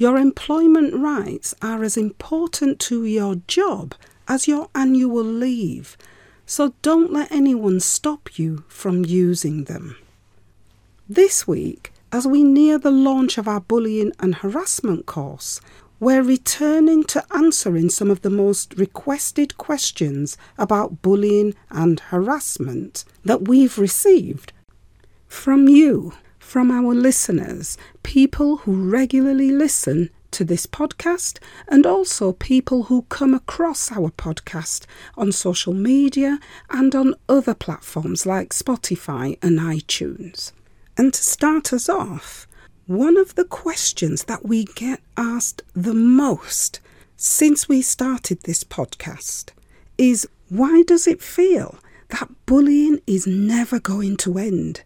[0.00, 3.94] Your employment rights are as important to your job
[4.26, 5.98] as your annual leave,
[6.46, 9.98] so don't let anyone stop you from using them.
[11.06, 15.60] This week, as we near the launch of our bullying and harassment course,
[15.98, 23.48] we're returning to answering some of the most requested questions about bullying and harassment that
[23.48, 24.54] we've received
[25.28, 26.14] from you
[26.50, 33.32] from our listeners, people who regularly listen to this podcast, and also people who come
[33.34, 34.84] across our podcast
[35.16, 40.50] on social media and on other platforms like Spotify and iTunes.
[40.98, 42.48] And to start us off,
[42.88, 46.80] one of the questions that we get asked the most
[47.16, 49.50] since we started this podcast
[49.96, 54.82] is why does it feel that bullying is never going to end?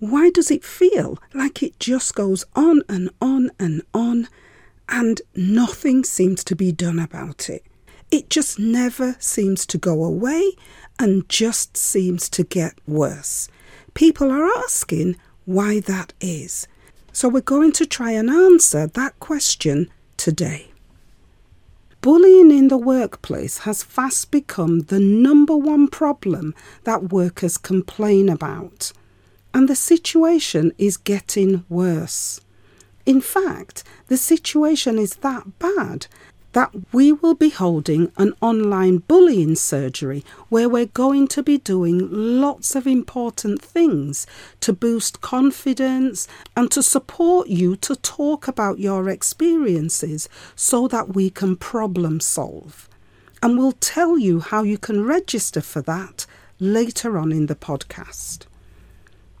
[0.00, 4.28] Why does it feel like it just goes on and on and on
[4.88, 7.66] and nothing seems to be done about it?
[8.10, 10.52] It just never seems to go away
[10.98, 13.48] and just seems to get worse.
[13.92, 16.66] People are asking why that is.
[17.12, 20.70] So we're going to try and answer that question today.
[22.00, 28.94] Bullying in the workplace has fast become the number one problem that workers complain about
[29.52, 32.40] and the situation is getting worse.
[33.06, 36.06] In fact, the situation is that bad
[36.52, 42.08] that we will be holding an online bullying surgery where we're going to be doing
[42.10, 44.26] lots of important things
[44.58, 51.30] to boost confidence and to support you to talk about your experiences so that we
[51.30, 52.88] can problem solve.
[53.42, 56.26] And we'll tell you how you can register for that
[56.58, 58.49] later on in the podcast.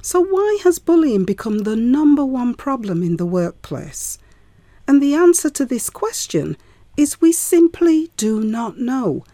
[0.00, 4.18] So, why has bullying become the number one problem in the workplace?
[4.86, 6.56] And the answer to this question
[6.96, 9.24] is we simply do not know.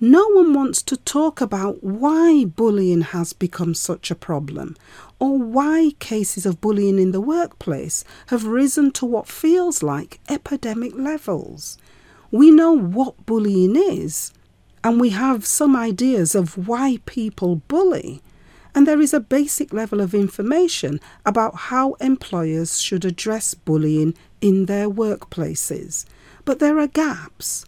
[0.00, 4.76] No one wants to talk about why bullying has become such a problem
[5.18, 10.94] or why cases of bullying in the workplace have risen to what feels like epidemic
[10.94, 11.78] levels.
[12.30, 14.32] We know what bullying is,
[14.84, 18.22] and we have some ideas of why people bully
[18.76, 24.66] and there is a basic level of information about how employers should address bullying in
[24.66, 26.04] their workplaces.
[26.44, 27.64] But there are gaps.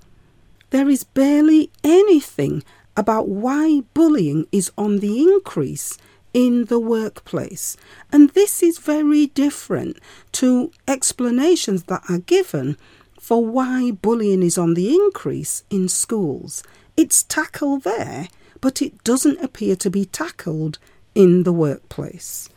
[0.68, 2.62] There is barely anything
[2.94, 5.96] about why bullying is on the increase
[6.34, 7.78] in the workplace.
[8.12, 9.98] And this is very different
[10.32, 12.76] to explanations that are given
[13.18, 16.62] for why bullying is on the increase in schools.
[16.98, 18.28] It's tackled there,
[18.60, 20.78] but it doesn't appear to be tackled
[21.18, 22.48] in the workplace.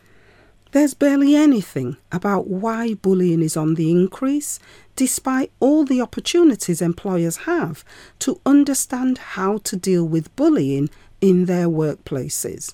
[0.70, 4.60] There's barely anything about why bullying is on the increase,
[4.94, 7.84] despite all the opportunities employers have
[8.20, 10.90] to understand how to deal with bullying
[11.20, 12.72] in their workplaces.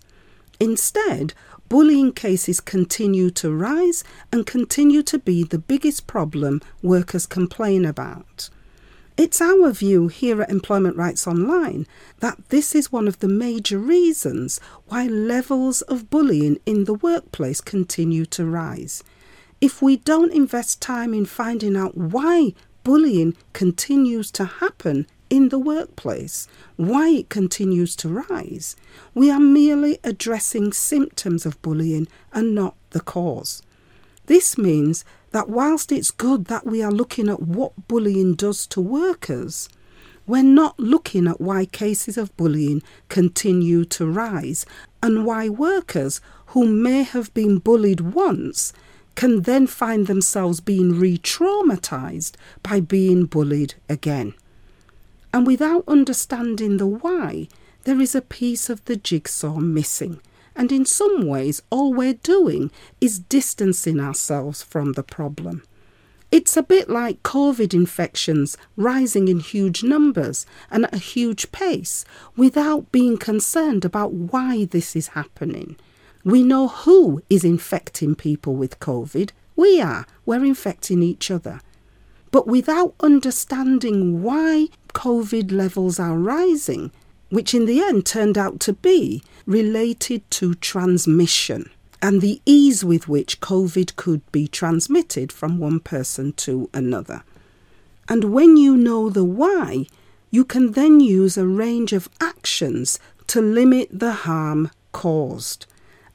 [0.60, 1.32] Instead,
[1.70, 8.50] bullying cases continue to rise and continue to be the biggest problem workers complain about.
[9.18, 11.88] It's our view here at Employment Rights Online
[12.20, 17.60] that this is one of the major reasons why levels of bullying in the workplace
[17.60, 19.02] continue to rise.
[19.60, 25.58] If we don't invest time in finding out why bullying continues to happen in the
[25.58, 26.46] workplace,
[26.76, 28.76] why it continues to rise,
[29.14, 33.62] we are merely addressing symptoms of bullying and not the cause.
[34.26, 38.80] This means that whilst it's good that we are looking at what bullying does to
[38.80, 39.68] workers,
[40.26, 44.66] we're not looking at why cases of bullying continue to rise
[45.02, 48.72] and why workers who may have been bullied once
[49.14, 54.34] can then find themselves being re traumatized by being bullied again.
[55.32, 57.48] And without understanding the why,
[57.84, 60.20] there is a piece of the jigsaw missing.
[60.58, 65.62] And in some ways, all we're doing is distancing ourselves from the problem.
[66.32, 72.04] It's a bit like COVID infections rising in huge numbers and at a huge pace
[72.36, 75.76] without being concerned about why this is happening.
[76.24, 79.30] We know who is infecting people with COVID.
[79.54, 80.06] We are.
[80.26, 81.60] We're infecting each other.
[82.30, 86.90] But without understanding why COVID levels are rising,
[87.30, 91.70] which in the end turned out to be related to transmission
[92.02, 97.24] and the ease with which COVID could be transmitted from one person to another.
[98.10, 99.86] And when you know the why,
[100.30, 105.64] you can then use a range of actions to limit the harm caused.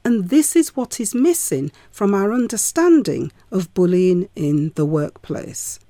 [0.04, 5.80] And this is what is missing from our understanding of bullying in the workplace.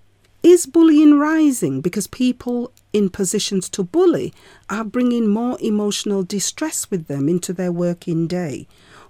[0.43, 4.33] Is bullying rising because people in positions to bully
[4.71, 8.67] are bringing more emotional distress with them into their working day?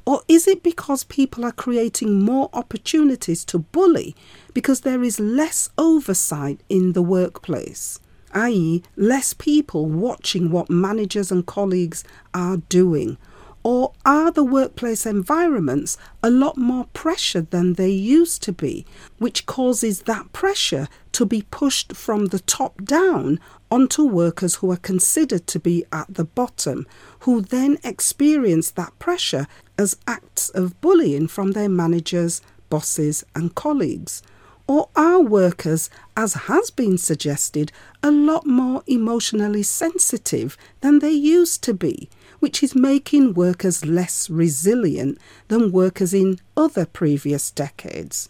[0.06, 4.16] Or is it because people are creating more opportunities to bully
[4.52, 8.00] because there is less oversight in the workplace?
[8.32, 12.02] i.e., less people watching what managers and colleagues
[12.34, 13.16] are doing?
[13.64, 18.84] Or are the workplace environments a lot more pressured than they used to be,
[19.16, 23.40] which causes that pressure to be pushed from the top down
[23.70, 26.86] onto workers who are considered to be at the bottom,
[27.20, 29.46] who then experience that pressure
[29.78, 34.22] as acts of bullying from their managers, bosses, and colleagues?
[34.66, 37.72] Or are workers, as has been suggested,
[38.02, 42.08] a lot more emotionally sensitive than they used to be,
[42.44, 45.16] which is making workers less resilient
[45.48, 48.28] than workers in other previous decades?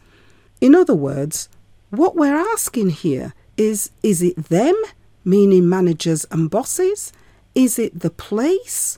[0.61, 1.49] In other words,
[1.91, 4.77] what we're asking here is is it them,
[5.25, 7.13] meaning managers and bosses?
[7.57, 8.97] Is it the place?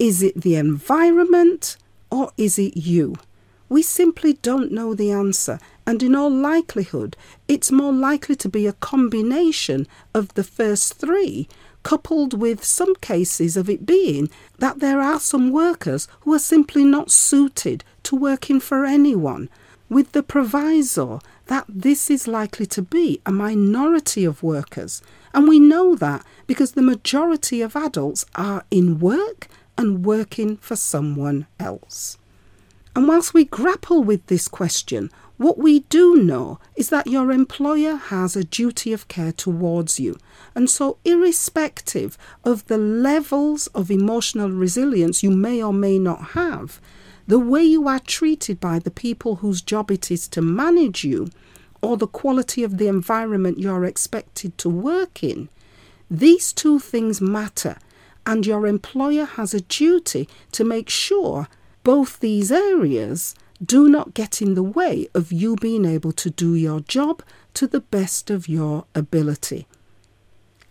[0.00, 1.76] Is it the environment?
[2.10, 3.14] Or is it you?
[3.68, 7.16] We simply don't know the answer, and in all likelihood,
[7.46, 11.46] it's more likely to be a combination of the first three,
[11.88, 16.84] coupled with some cases of it being that there are some workers who are simply
[16.84, 19.48] not suited to working for anyone,
[19.88, 25.00] with the proviso that this is likely to be a minority of workers.
[25.32, 29.48] And we know that because the majority of adults are in work
[29.78, 32.18] and working for someone else.
[32.94, 37.94] And whilst we grapple with this question, what we do know is that your employer
[37.94, 40.18] has a duty of care towards you.
[40.56, 46.80] And so, irrespective of the levels of emotional resilience you may or may not have,
[47.28, 51.28] the way you are treated by the people whose job it is to manage you,
[51.80, 55.48] or the quality of the environment you're expected to work in,
[56.10, 57.78] these two things matter.
[58.26, 61.48] And your employer has a duty to make sure
[61.84, 66.54] both these areas do not get in the way of you being able to do
[66.54, 67.22] your job
[67.54, 69.66] to the best of your ability.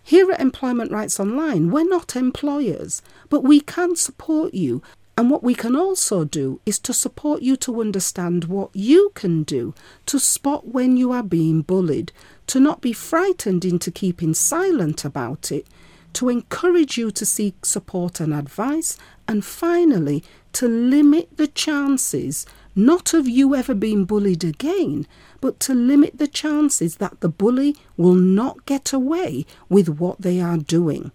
[0.04, 4.82] Here at Employment Rights Online, we're not employers, but we can support you.
[5.18, 9.44] And what we can also do is to support you to understand what you can
[9.44, 9.74] do
[10.06, 12.14] to spot when you are being bullied,
[12.48, 15.68] to not be frightened into keeping silent about it,
[16.14, 18.98] to encourage you to seek support and advice,
[19.28, 20.24] and finally,
[20.54, 22.46] to limit the chances
[22.78, 25.08] not of you ever being bullied again,
[25.42, 30.40] but to limit the chances that the bully will not get away with what they
[30.40, 31.12] are doing.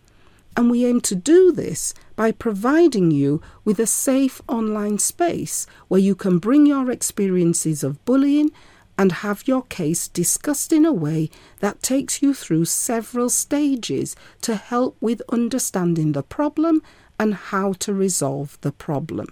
[0.56, 6.00] And we aim to do this by providing you with a safe online space where
[6.00, 8.50] you can bring your experiences of bullying
[8.98, 11.30] and have your case discussed in a way
[11.60, 16.82] that takes you through several stages to help with understanding the problem
[17.18, 19.28] and how to resolve the problem.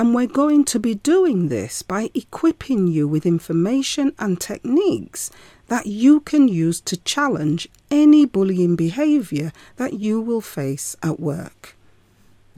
[0.00, 5.30] And we're going to be doing this by equipping you with information and techniques
[5.66, 11.76] that you can use to challenge any bullying behaviour that you will face at work.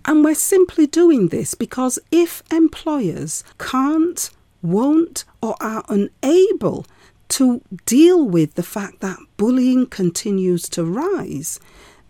[0.04, 4.30] And we're simply doing this because if employers can't,
[4.62, 6.86] won't, or are unable
[7.30, 11.58] to deal with the fact that bullying continues to rise,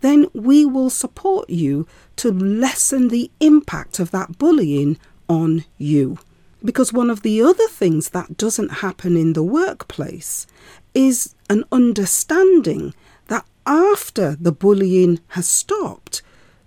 [0.01, 1.87] then we will support you
[2.17, 4.99] to lessen the impact of that bullying
[5.33, 6.17] on you.
[6.63, 10.47] Because one of the other things that doesn't happen in the workplace
[10.93, 12.93] is an understanding
[13.27, 16.21] that after the bullying has stopped,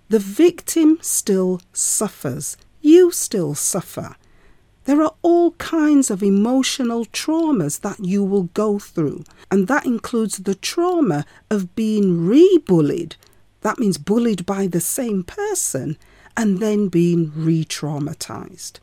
[0.09, 2.57] the victim still suffers.
[2.81, 4.15] You still suffer.
[4.85, 10.37] There are all kinds of emotional traumas that you will go through, and that includes
[10.37, 13.15] the trauma of being re bullied
[13.61, 15.97] that means bullied by the same person
[16.37, 18.79] and then being re traumatized.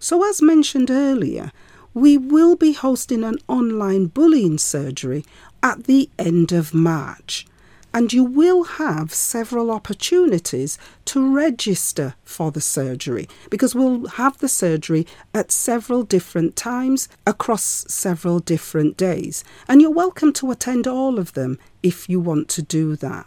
[0.00, 1.50] So, as mentioned earlier,
[1.92, 5.24] we will be hosting an online bullying surgery
[5.62, 7.46] at the end of March.
[7.94, 14.48] and you will have several opportunities to register for the surgery because we'll have the
[14.48, 19.42] surgery at several different times across several different days.
[19.66, 23.26] And you're welcome to attend all of them if you want to do that.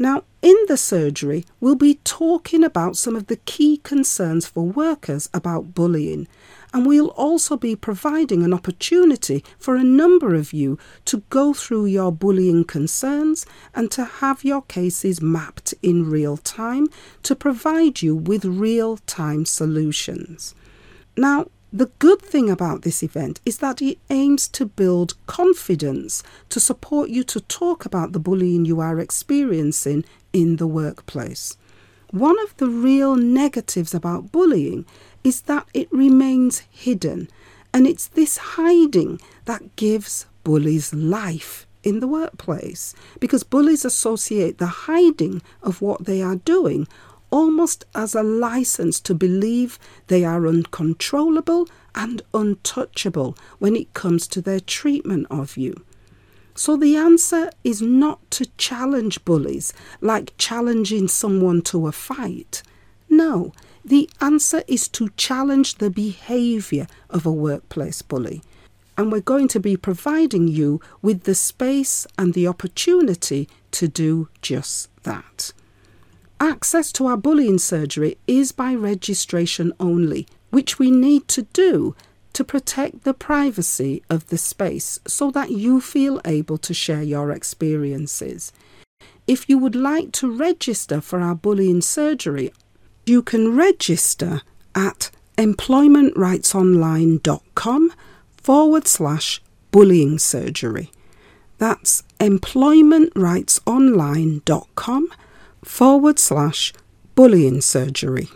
[0.00, 5.28] Now, in the surgery, we'll be talking about some of the key concerns for workers
[5.34, 6.26] about bullying,
[6.72, 11.84] and we'll also be providing an opportunity for a number of you to go through
[11.84, 16.88] your bullying concerns and to have your cases mapped in real time
[17.24, 20.54] to provide you with real time solutions.
[21.14, 26.58] Now, the good thing about this event is that it aims to build confidence to
[26.58, 31.56] support you to talk about the bullying you are experiencing in the workplace.
[32.10, 34.84] One of the real negatives about bullying
[35.22, 37.28] is that it remains hidden,
[37.72, 44.66] and it's this hiding that gives bullies life in the workplace because bullies associate the
[44.66, 46.86] hiding of what they are doing
[47.30, 54.40] almost as a license to believe they are uncontrollable and untouchable when it comes to
[54.40, 55.74] their treatment of you.
[56.54, 62.62] So the answer is not to challenge bullies like challenging someone to a fight.
[63.08, 63.52] No,
[63.84, 68.42] the answer is to challenge the behaviour of a workplace bully.
[68.98, 74.28] And we're going to be providing you with the space and the opportunity to do
[74.42, 75.52] just that.
[76.42, 81.94] Access to our bullying surgery is by registration only, which we need to do
[82.32, 87.30] to protect the privacy of the space so that you feel able to share your
[87.30, 88.54] experiences.
[89.26, 92.54] If you would like to register for our bullying surgery,
[93.04, 94.40] you can register
[94.74, 97.92] at employmentrightsonline.com
[98.38, 100.90] forward slash bullying surgery.
[101.58, 105.08] That's employmentrightsonline.com
[105.62, 106.72] forward slash
[107.14, 108.28] bullying surgery.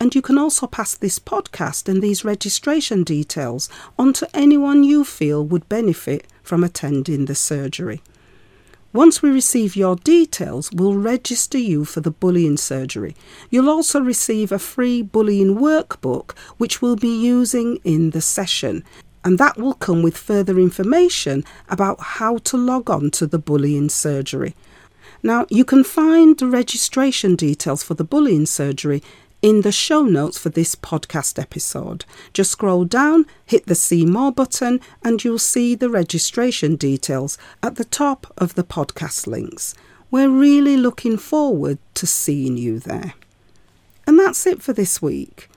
[0.00, 3.68] And you can also pass this podcast and these registration details
[3.98, 8.02] on to anyone you feel would benefit from attending the surgery.
[8.92, 13.16] Once we receive your details, we'll register you for the bullying surgery.
[13.50, 18.84] You'll also receive a free bullying workbook, which we'll be using in the session,
[19.24, 23.88] and that will come with further information about how to log on to the bullying
[23.88, 24.54] surgery.
[25.24, 29.02] Now, you can find the registration details for the bullying surgery
[29.40, 32.04] in the show notes for this podcast episode.
[32.34, 37.76] Just scroll down, hit the See More button, and you'll see the registration details at
[37.76, 39.74] the top of the podcast links.
[40.10, 43.14] We're really looking forward to seeing you there.
[44.06, 45.48] And that's it for this week.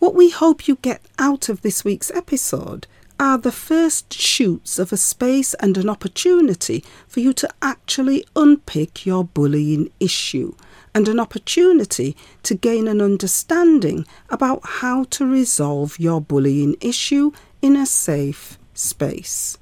[0.00, 2.88] What we hope you get out of this week's episode
[3.22, 9.06] are the first shoots of a space and an opportunity for you to actually unpick
[9.06, 10.52] your bullying issue
[10.92, 17.30] and an opportunity to gain an understanding about how to resolve your bullying issue
[17.62, 19.56] in a safe space.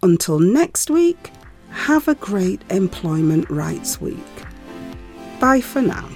[0.00, 1.32] Until next week,
[1.70, 4.16] have a great Employment Rights Week.
[5.40, 6.08] Bye for now.